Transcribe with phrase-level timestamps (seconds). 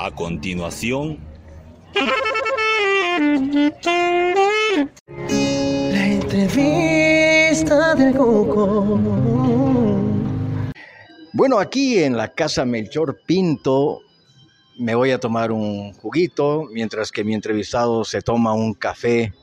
[0.00, 1.18] A continuación,
[5.90, 8.96] La entrevista del Coco.
[11.32, 14.02] Bueno, aquí en la casa Melchor Pinto
[14.78, 19.34] me voy a tomar un juguito mientras que mi entrevistado se toma un café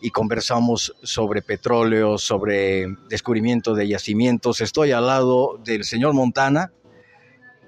[0.00, 4.60] y conversamos sobre petróleo, sobre descubrimiento de yacimientos.
[4.60, 6.70] Estoy al lado del señor Montana,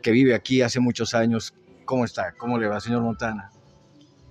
[0.02, 1.52] que vive aquí hace muchos años.
[1.92, 2.32] ¿Cómo está?
[2.38, 3.50] ¿Cómo le va, señor Montana?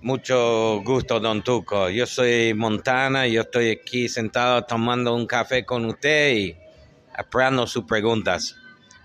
[0.00, 1.88] Mucho gusto, don Tuco.
[1.90, 6.56] Yo soy Montana, yo estoy aquí sentado tomando un café con usted y
[7.16, 8.56] esperando sus preguntas.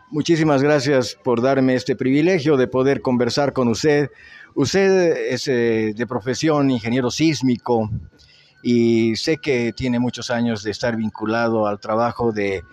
[0.09, 4.09] Muchísimas gracias por darme este privilegio de poder conversar con usted.
[4.55, 7.91] Usted es eh, de profesión ingeniero sísmico
[8.63, 12.63] y sé que tiene muchos años de estar vinculado al trabajo de,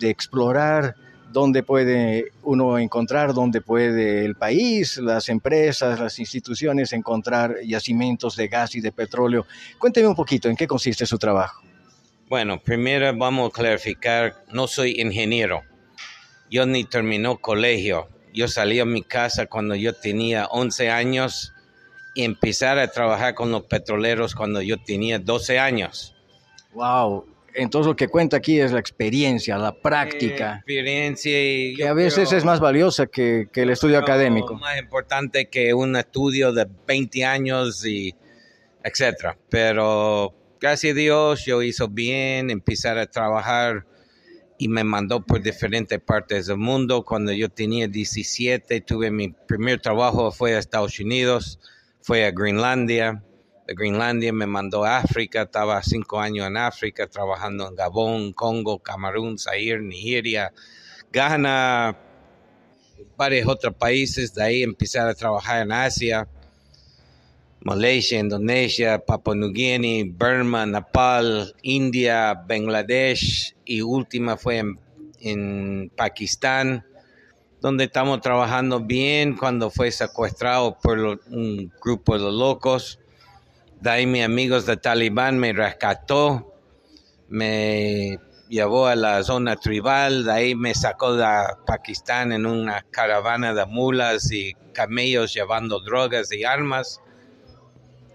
[0.00, 0.96] de explorar
[1.32, 8.48] dónde puede uno encontrar, dónde puede el país, las empresas, las instituciones encontrar yacimientos de
[8.48, 9.46] gas y de petróleo.
[9.78, 11.62] Cuénteme un poquito en qué consiste su trabajo.
[12.28, 15.62] Bueno, primero vamos a clarificar, no soy ingeniero.
[16.50, 18.08] Yo ni terminó colegio.
[18.34, 21.54] Yo salí a mi casa cuando yo tenía 11 años
[22.14, 26.14] y empezar a trabajar con los petroleros cuando yo tenía 12 años.
[26.72, 27.26] Wow.
[27.54, 31.32] Entonces lo que cuenta aquí es la experiencia, la práctica, Experiencia
[31.70, 34.54] y que a veces creo- es más valiosa que, que el estudio académico.
[34.54, 38.14] Más importante que un estudio de 20 años y
[38.84, 39.36] etcétera.
[39.48, 43.86] Pero gracias a Dios yo hizo bien empezar a trabajar
[44.58, 47.04] y me mandó por diferentes partes del mundo.
[47.04, 51.58] Cuando yo tenía 17 tuve mi primer trabajo fue a Estados Unidos,
[52.00, 53.22] fue a Groenlandia.
[53.68, 58.78] De Groenlandia me mandó a África, estaba cinco años en África trabajando en Gabón, Congo,
[58.78, 60.54] Camerún, Zaire, Nigeria,
[61.12, 61.94] Ghana,
[63.14, 64.32] varios otros países.
[64.32, 66.26] De ahí empezar a trabajar en Asia,
[67.60, 74.80] Malaysia, Indonesia, Papua New Guinea, Burma, Nepal, India, Bangladesh y última fue en,
[75.20, 76.86] en Pakistán,
[77.60, 82.98] donde estamos trabajando bien cuando fue secuestrado por un grupo de locos.
[83.80, 86.52] De ahí mis amigos de Talibán me rescató,
[87.28, 88.18] me
[88.48, 91.24] llevó a la zona tribal, de ahí me sacó de
[91.64, 97.00] Pakistán en una caravana de mulas y camellos llevando drogas y armas.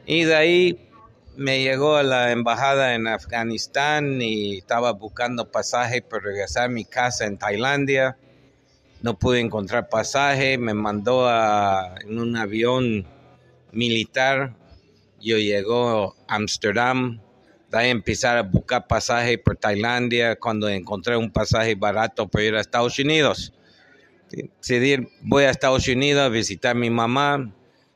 [0.05, 0.89] Y de ahí
[1.37, 6.83] me llegó a la embajada en Afganistán y estaba buscando pasaje para regresar a mi
[6.83, 8.17] casa en Tailandia.
[9.01, 13.05] No pude encontrar pasaje, me mandó a- en un avión
[13.71, 14.55] militar.
[15.23, 17.21] Yo llegó a Amsterdam,
[17.71, 22.55] de ahí empezar a buscar pasaje por Tailandia cuando encontré un pasaje barato para ir
[22.55, 23.53] a Estados Unidos.
[24.29, 27.55] Decidí, voy a Estados Unidos a visitar a mi mamá.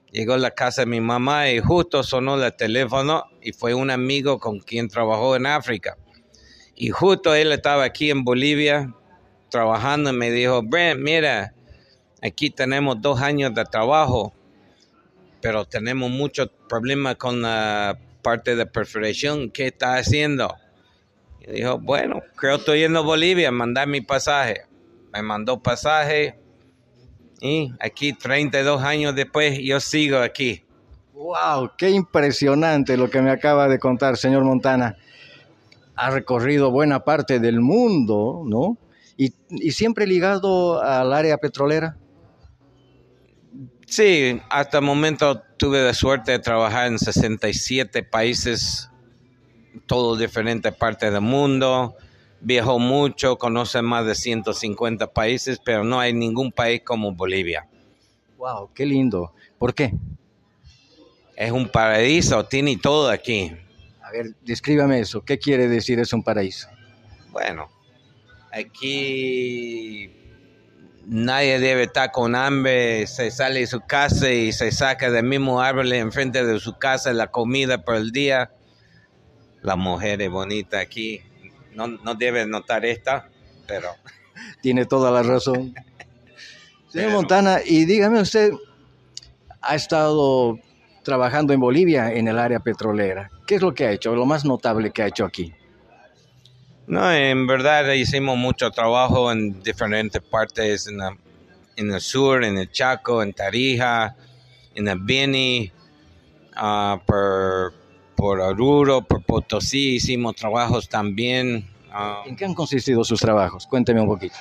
[0.10, 3.92] Llegó a la casa de mi mamá y justo sonó el teléfono y fue un
[3.92, 5.98] amigo con quien trabajó en África.
[6.76, 8.94] Y justo él estaba aquí en Bolivia
[9.50, 11.54] trabajando y me dijo, Brent, mira,
[12.22, 14.34] aquí tenemos dos años de trabajo,
[15.48, 19.50] pero tenemos muchos problemas con la parte de perforación.
[19.50, 20.54] ¿Qué está haciendo?
[21.40, 24.66] Y dijo, bueno, creo que estoy yendo a Bolivia, mandar mi pasaje.
[25.14, 26.38] Me mandó pasaje
[27.40, 30.66] y aquí 32 años después yo sigo aquí.
[31.14, 31.72] ¡Wow!
[31.78, 34.98] ¡Qué impresionante lo que me acaba de contar, señor Montana!
[35.96, 38.78] Ha recorrido buena parte del mundo, ¿no?
[39.16, 41.96] Y, y siempre ligado al área petrolera.
[43.90, 48.90] Sí, hasta el momento tuve la suerte de trabajar en 67 países,
[49.86, 51.96] todos diferentes partes del mundo.
[52.42, 57.66] Viajó mucho, conoce más de 150 países, pero no hay ningún país como Bolivia.
[58.38, 58.72] ¡Wow!
[58.76, 59.32] ¡Qué lindo!
[59.58, 59.94] ¿Por qué?
[61.38, 63.54] Es un paraíso, tiene todo aquí.
[64.04, 65.24] A ver, descríbame eso.
[65.24, 66.68] ¿Qué quiere decir es un paraíso?
[67.32, 67.70] Bueno,
[68.52, 70.12] aquí
[71.08, 75.62] nadie debe estar con hambre, se sale de su casa y se saca del mismo
[75.62, 78.52] árbol enfrente de su casa la comida por el día.
[79.62, 81.22] La mujer es bonita aquí,
[81.74, 83.30] no, no debe notar esta,
[83.66, 83.90] pero
[84.62, 85.74] Tiene toda la razón.
[86.90, 88.52] Señor Montana, y dígame usted,
[89.62, 90.58] ha estado
[91.04, 93.30] trabajando en Bolivia en el área petrolera.
[93.46, 94.16] ¿Qué es lo que ha hecho?
[94.16, 95.54] Lo más notable que ha hecho aquí.
[96.88, 101.18] No, en verdad hicimos mucho trabajo en diferentes partes, en, la-
[101.76, 104.16] en el sur, en el Chaco, en Tarija,
[104.74, 105.72] en el Beni,
[106.56, 107.74] ah, por,
[108.16, 111.68] por Oruro, por Potosí, hicimos trabajos también.
[111.92, 113.68] ah, ¿En qué han consistido sus trabajos?
[113.68, 114.36] Cuénteme un poquito.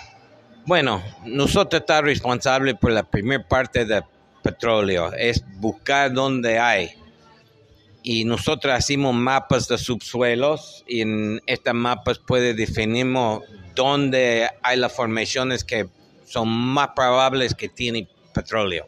[0.64, 4.02] Bueno, nosotros estamos responsables por la primera parte de
[4.42, 6.90] petróleo, es buscar dónde hay.
[8.08, 13.42] Y nosotros hacemos mapas de subsuelos y en estas mapas puede definimos
[13.74, 15.88] dónde hay las formaciones que
[16.24, 18.86] son más probables que tienen petróleo.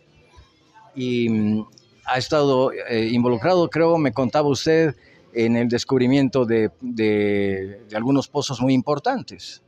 [0.94, 1.67] Y mm,
[2.06, 4.94] ha estado eh, involucrado, creo, me contaba usted,
[5.32, 9.65] en el descubrimiento de, de, de algunos pozos muy importantes.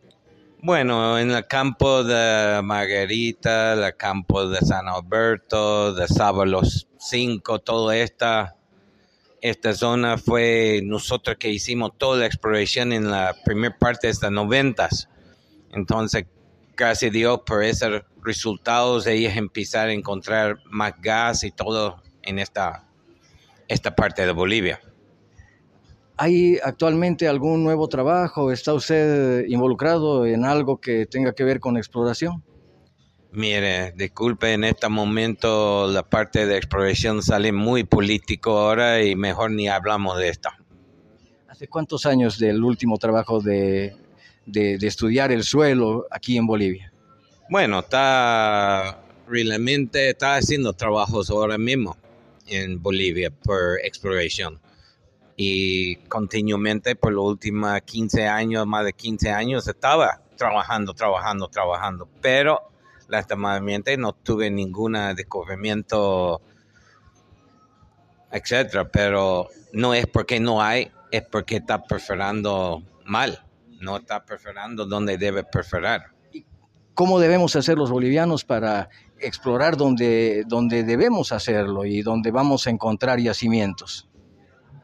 [0.62, 7.97] Bueno, en el campo de Margarita, el campo de San Alberto, de Sábalos 5, toda
[7.97, 8.55] esta,
[9.42, 14.32] esta zona fue nosotros que hicimos toda la exploración en la primera parte de los
[14.32, 15.08] noventas.
[15.72, 16.26] Entonces,
[16.76, 22.38] gracias a Dios por esos resultados, ellos empezaron a encontrar más gas y todo en
[22.38, 22.87] esta,
[23.69, 24.81] esta parte de Bolivia.
[26.16, 28.52] ¿Hay actualmente algún nuevo trabajo?
[28.52, 32.42] ¿Está usted involucrado en algo que tenga que ver con exploración?
[33.32, 39.52] Mire, disculpe, en este momento la parte de exploración sale muy político ahora y mejor
[39.52, 40.48] ni hablamos de esto.
[41.48, 43.94] ¿Hace cuántos años del último trabajo de,
[44.46, 46.92] de, de estudiar el suelo aquí en Bolivia?
[47.48, 51.96] Bueno, está realmente está haciendo trabajos ahora mismo
[52.48, 54.60] en Bolivia por exploración
[55.42, 62.08] y continuamente por los últimos 15 años, más de 15 años, estaba trabajando, trabajando, trabajando,
[62.20, 62.60] pero
[63.98, 66.40] no tuve ningún descubrimiento,
[68.30, 73.44] etcétera, pero no es porque no hay, es porque está perforando mal,
[73.80, 76.12] no está perforando donde debe perforar.
[76.94, 82.70] ¿Cómo debemos hacer los bolivianos para explorar donde, donde debemos hacerlo y donde vamos a
[82.70, 84.08] encontrar yacimientos?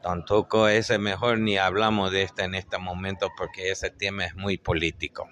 [0.03, 4.57] Tampoco es mejor ni hablamos de esto en este momento porque ese tema es muy
[4.57, 5.29] político.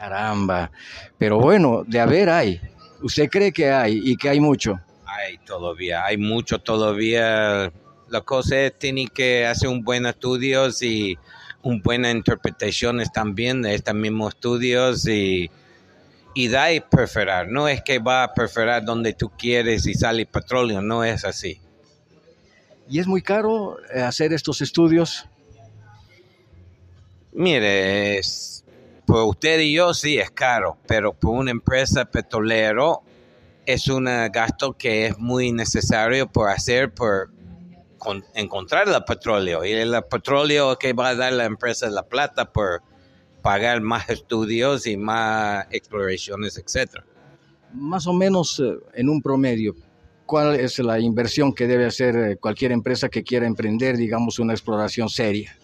[0.00, 0.70] Caramba,
[1.18, 2.58] pero bueno, de haber hay.
[3.02, 4.80] ¿Usted cree que hay y que hay mucho?
[5.04, 7.70] Hay todavía, hay mucho todavía.
[8.08, 11.18] La cosa es tiene que hacer un buen estudio y
[11.62, 15.50] un buena interpretaciones también de estos mismos estudios y,
[16.32, 17.48] y da y perforar.
[17.48, 21.60] No es que va a perforar donde tú quieres y sale petróleo, no es así.
[22.88, 25.26] ¿Y es muy caro eh, hacer estos estudios?
[27.32, 28.64] Mire, es,
[29.10, 33.02] por usted y yo sí es caro, pero por una empresa petrolero
[33.66, 37.32] es un gasto que es muy necesario por hacer, por
[37.98, 39.64] con, encontrar el petróleo.
[39.64, 42.82] Y el petróleo que va a dar la empresa la plata por
[43.42, 47.04] pagar más estudios y más exploraciones, etcétera.
[47.74, 49.74] Más o menos eh, en un promedio,
[50.24, 54.52] ¿cuál es la inversión que debe hacer eh, cualquier empresa que quiera emprender, digamos, una
[54.52, 55.56] exploración seria?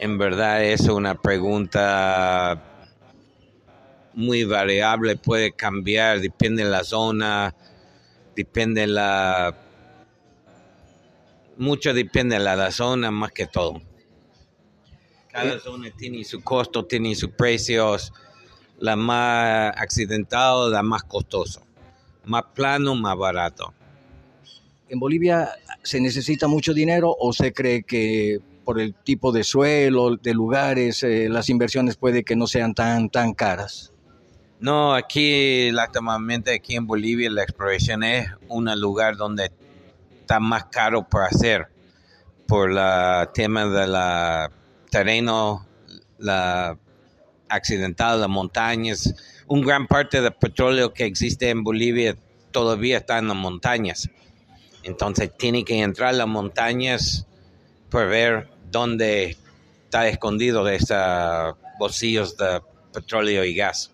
[0.00, 2.58] En verdad es una pregunta
[4.14, 7.54] muy variable, puede cambiar, depende de la zona,
[8.34, 9.54] depende de la...
[11.58, 13.82] Mucho depende de la, la zona más que todo.
[15.30, 18.10] Cada zona tiene su costo, tiene sus precios.
[18.78, 21.60] La más accidentada, la más costosa.
[22.24, 23.74] Más plano, más barato.
[24.88, 25.50] ¿En Bolivia
[25.82, 31.02] se necesita mucho dinero o se cree que por el tipo de suelo, de lugares,
[31.02, 33.92] eh, las inversiones puede que no sean tan, tan caras?
[34.60, 39.50] No, aquí, lastimamente, aquí en Bolivia la exploración es un lugar donde
[40.20, 41.66] está más caro por hacer,
[42.46, 44.52] por el tema de la
[44.88, 45.66] terreno,
[46.18, 46.78] la
[47.48, 49.42] accidental, las montañas.
[49.48, 52.16] Un gran parte del petróleo que existe en Bolivia
[52.52, 54.08] todavía está en las montañas.
[54.84, 57.26] Entonces tiene que entrar las montañas
[57.90, 59.36] para ver dónde
[59.84, 62.60] está escondido de esos bolsillos de
[62.92, 63.92] petróleo y gas.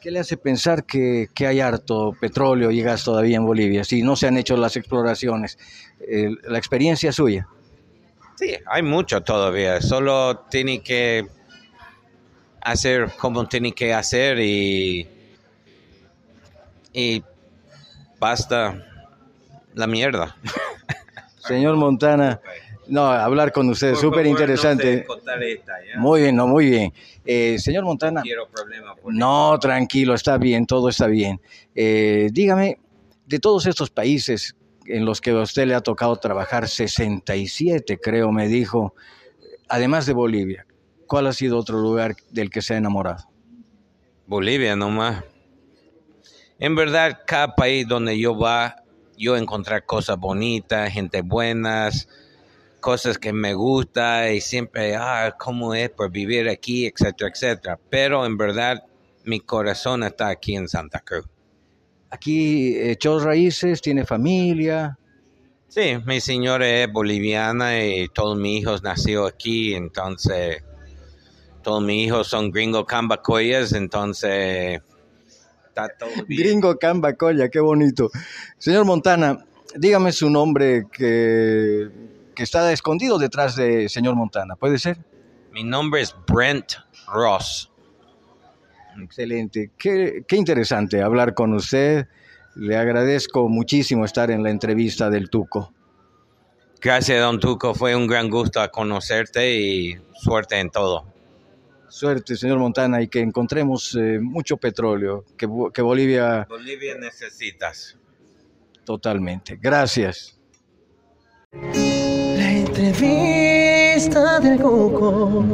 [0.00, 4.02] ¿Qué le hace pensar que, que, hay harto petróleo y gas todavía en Bolivia si
[4.02, 5.58] no se han hecho las exploraciones?
[6.00, 7.48] Eh, ¿La experiencia suya?
[8.36, 9.80] Sí, hay mucho todavía.
[9.80, 11.26] Solo tiene que
[12.60, 15.08] hacer como tiene que hacer y,
[16.92, 17.22] y
[18.18, 18.84] basta
[19.74, 20.36] la mierda.
[21.46, 22.40] Señor Montana,
[22.86, 25.06] no, hablar con usted, súper interesante.
[25.94, 26.92] No muy bien, no, muy bien.
[27.24, 28.22] Eh, señor Montana.
[29.04, 31.40] No, no, tranquilo, está bien, todo está bien.
[31.74, 32.78] Eh, dígame,
[33.26, 34.54] de todos estos países
[34.86, 38.94] en los que a usted le ha tocado trabajar, 67 creo me dijo,
[39.68, 40.66] además de Bolivia,
[41.06, 43.28] ¿cuál ha sido otro lugar del que se ha enamorado?
[44.26, 45.24] Bolivia nomás.
[46.58, 48.76] En verdad, cada país donde yo va,
[49.16, 52.08] yo encontrar cosas bonitas, gente buenas,
[52.84, 57.80] cosas que me gusta y siempre, ah, cómo es por vivir aquí, etcétera, etcétera.
[57.88, 58.84] Pero en verdad,
[59.24, 61.24] mi corazón está aquí en Santa Cruz.
[62.10, 64.98] aquí echó raíces, tiene familia.
[65.68, 70.62] Sí, mi señora es boliviana y todos mis hijos nació aquí, entonces
[71.62, 74.82] todos mis hijos son gringo cambacoyas, entonces
[75.68, 76.42] está todo bien.
[76.42, 78.10] Gringo Cambacoya, qué bonito.
[78.58, 79.42] Señor Montana,
[79.74, 81.88] dígame su nombre que,
[82.34, 84.98] que está escondido detrás de señor Montana, ¿puede ser?
[85.52, 86.72] Mi nombre es Brent
[87.06, 87.70] Ross.
[89.02, 92.06] Excelente, qué, qué interesante hablar con usted.
[92.56, 95.72] Le agradezco muchísimo estar en la entrevista del Tuco.
[96.80, 101.06] Gracias, don Tuco, fue un gran gusto conocerte y suerte en todo.
[101.88, 107.96] Suerte, señor Montana, y que encontremos eh, mucho petróleo, que, que Bolivia Bolivia necesitas.
[108.84, 109.56] totalmente.
[109.60, 110.38] Gracias.
[112.76, 115.44] Entrevista del Cuco.